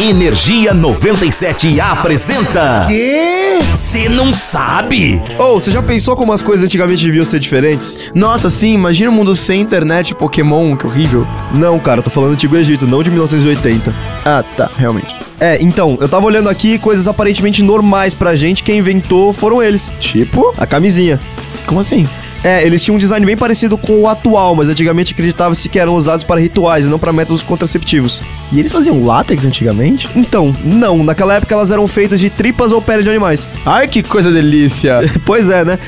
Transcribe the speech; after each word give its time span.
Energia 0.00 0.72
97 0.72 1.80
apresenta. 1.80 2.84
Quê? 2.86 3.58
Você 3.72 4.08
não 4.08 4.32
sabe? 4.32 5.20
Ou, 5.36 5.56
oh, 5.56 5.60
você 5.60 5.72
já 5.72 5.82
pensou 5.82 6.14
como 6.14 6.32
as 6.32 6.40
coisas 6.40 6.64
antigamente 6.64 7.04
deviam 7.04 7.24
ser 7.24 7.40
diferentes? 7.40 7.96
Nossa, 8.14 8.48
sim, 8.48 8.74
imagina 8.74 9.10
um 9.10 9.14
mundo 9.14 9.34
sem 9.34 9.60
internet 9.60 10.10
e 10.10 10.14
Pokémon, 10.14 10.76
que 10.76 10.86
horrível. 10.86 11.26
Não, 11.52 11.80
cara, 11.80 12.00
tô 12.00 12.10
falando 12.10 12.34
Antigo 12.34 12.56
Egito, 12.56 12.86
não 12.86 13.02
de 13.02 13.10
1980. 13.10 13.92
Ah, 14.24 14.44
tá, 14.56 14.70
realmente. 14.76 15.12
É, 15.40 15.58
então, 15.60 15.98
eu 16.00 16.08
tava 16.08 16.26
olhando 16.26 16.48
aqui 16.48 16.78
coisas 16.78 17.08
aparentemente 17.08 17.60
normais 17.64 18.14
pra 18.14 18.36
gente, 18.36 18.62
quem 18.62 18.78
inventou 18.78 19.32
foram 19.32 19.60
eles. 19.60 19.92
Tipo? 19.98 20.54
A 20.56 20.64
camisinha. 20.64 21.18
Como 21.66 21.80
assim? 21.80 22.06
É, 22.44 22.64
eles 22.64 22.82
tinham 22.82 22.94
um 22.96 22.98
design 22.98 23.24
bem 23.26 23.36
parecido 23.36 23.76
com 23.76 24.02
o 24.02 24.08
atual, 24.08 24.54
mas 24.54 24.68
antigamente 24.68 25.12
acreditava-se 25.12 25.68
que 25.68 25.78
eram 25.78 25.94
usados 25.94 26.24
para 26.24 26.40
rituais 26.40 26.86
e 26.86 26.88
não 26.88 26.98
para 26.98 27.12
métodos 27.12 27.42
contraceptivos. 27.42 28.22
E 28.52 28.58
eles 28.58 28.70
faziam 28.70 29.04
látex 29.04 29.44
antigamente? 29.44 30.08
Então, 30.14 30.54
não. 30.64 31.02
Naquela 31.02 31.34
época 31.34 31.54
elas 31.54 31.70
eram 31.70 31.88
feitas 31.88 32.20
de 32.20 32.30
tripas 32.30 32.70
ou 32.70 32.80
pele 32.80 33.02
de 33.02 33.08
animais. 33.08 33.46
Ai, 33.66 33.88
que 33.88 34.02
coisa 34.02 34.30
delícia! 34.30 35.00
pois 35.26 35.50
é, 35.50 35.64
né? 35.64 35.78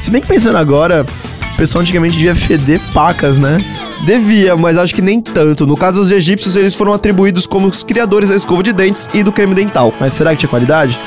Se 0.00 0.10
bem 0.10 0.22
que 0.22 0.28
pensando 0.28 0.56
agora, 0.56 1.04
o 1.54 1.56
pessoal 1.56 1.82
antigamente 1.82 2.16
devia 2.16 2.34
feder 2.34 2.80
pacas, 2.92 3.36
né? 3.36 3.58
Devia, 4.06 4.56
mas 4.56 4.78
acho 4.78 4.94
que 4.94 5.02
nem 5.02 5.20
tanto. 5.20 5.66
No 5.66 5.76
caso 5.76 6.00
dos 6.00 6.10
egípcios, 6.10 6.56
eles 6.56 6.74
foram 6.74 6.92
atribuídos 6.92 7.46
como 7.46 7.66
os 7.66 7.82
criadores 7.82 8.28
da 8.28 8.36
escova 8.36 8.62
de 8.62 8.72
dentes 8.72 9.10
e 9.12 9.22
do 9.22 9.32
creme 9.32 9.54
dental. 9.54 9.92
Mas 10.00 10.12
será 10.12 10.30
que 10.30 10.38
tinha 10.38 10.48
qualidade? 10.48 10.98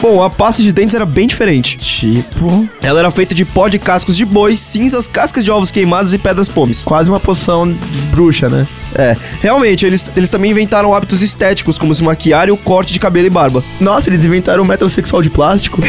Bom, 0.00 0.22
a 0.22 0.30
pasta 0.30 0.62
de 0.62 0.72
dentes 0.72 0.94
era 0.94 1.04
bem 1.04 1.26
diferente. 1.26 1.76
Tipo. 1.76 2.68
Ela 2.80 3.00
era 3.00 3.10
feita 3.10 3.34
de 3.34 3.44
pó 3.44 3.68
de 3.68 3.78
cascos 3.78 4.16
de 4.16 4.24
boi, 4.24 4.56
cinzas, 4.56 5.08
cascas 5.08 5.42
de 5.42 5.50
ovos 5.50 5.70
queimados 5.70 6.14
e 6.14 6.18
pedras 6.18 6.48
pomes. 6.48 6.84
Quase 6.84 7.10
uma 7.10 7.18
poção 7.18 7.66
de 7.70 8.00
bruxa, 8.10 8.48
né? 8.48 8.66
É, 8.94 9.16
realmente, 9.40 9.84
eles, 9.84 10.10
eles 10.16 10.30
também 10.30 10.52
inventaram 10.52 10.94
hábitos 10.94 11.20
estéticos, 11.20 11.78
como 11.78 11.92
se 11.92 12.02
maquiar 12.02 12.48
e 12.48 12.52
o 12.52 12.56
corte 12.56 12.92
de 12.92 13.00
cabelo 13.00 13.26
e 13.26 13.30
barba. 13.30 13.62
Nossa, 13.80 14.08
eles 14.08 14.24
inventaram 14.24 14.62
o 14.62 14.66
metrosexual 14.66 15.20
de 15.20 15.30
plástico? 15.30 15.82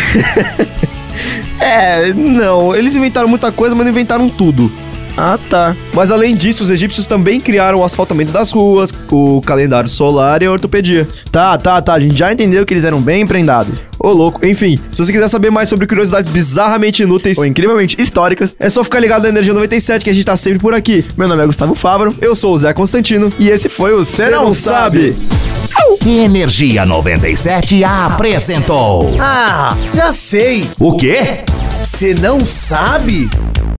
é, 1.59 2.11
não, 2.13 2.75
eles 2.75 2.95
inventaram 2.95 3.27
muita 3.27 3.51
coisa, 3.51 3.75
mas 3.75 3.85
não 3.85 3.91
inventaram 3.91 4.27
tudo. 4.27 4.71
Ah, 5.21 5.37
tá. 5.49 5.75
Mas 5.93 6.11
além 6.11 6.33
disso, 6.33 6.63
os 6.63 6.69
egípcios 6.69 7.05
também 7.05 7.41
criaram 7.41 7.79
o 7.79 7.83
asfaltamento 7.83 8.31
das 8.31 8.51
ruas, 8.51 8.93
o 9.11 9.41
calendário 9.41 9.89
solar 9.89 10.41
e 10.41 10.45
a 10.45 10.51
ortopedia. 10.51 11.05
Tá, 11.29 11.57
tá, 11.57 11.81
tá. 11.81 11.93
A 11.93 11.99
gente 11.99 12.17
já 12.17 12.31
entendeu 12.31 12.65
que 12.65 12.73
eles 12.73 12.85
eram 12.85 13.01
bem 13.01 13.27
prendados. 13.27 13.83
Ô, 13.99 14.11
louco. 14.13 14.45
Enfim, 14.45 14.79
se 14.93 15.03
você 15.03 15.11
quiser 15.11 15.27
saber 15.27 15.49
mais 15.49 15.67
sobre 15.67 15.85
curiosidades 15.87 16.31
bizarramente 16.31 17.03
inúteis 17.03 17.37
ou 17.37 17.45
incrivelmente 17.45 18.01
históricas, 18.01 18.55
é 18.57 18.69
só 18.69 18.81
ficar 18.81 19.01
ligado 19.01 19.23
na 19.23 19.29
Energia 19.29 19.53
97 19.53 20.05
que 20.05 20.09
a 20.09 20.13
gente 20.13 20.25
tá 20.25 20.37
sempre 20.37 20.59
por 20.59 20.73
aqui. 20.73 21.05
Meu 21.17 21.27
nome 21.27 21.43
é 21.43 21.45
Gustavo 21.45 21.75
Fabro. 21.75 22.15
Eu 22.21 22.33
sou 22.33 22.53
o 22.53 22.57
Zé 22.57 22.71
Constantino. 22.71 23.33
E 23.37 23.49
esse 23.49 23.67
foi 23.67 23.93
o 23.93 24.05
Cê 24.05 24.29
Não, 24.29 24.45
não 24.45 24.53
Sabe. 24.53 25.17
sabe. 25.17 25.29
Energia 26.05 26.85
97 26.85 27.83
apresentou. 27.83 29.15
Ah, 29.19 29.75
já 29.93 30.13
sei. 30.13 30.67
O 30.79 30.95
quê? 30.95 31.41
Você 31.81 32.13
não 32.13 32.45
sabe? 32.45 33.29